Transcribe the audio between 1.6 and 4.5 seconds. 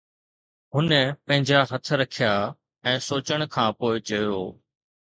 هٿ رکيا ۽ سوچڻ کان پوءِ چيو.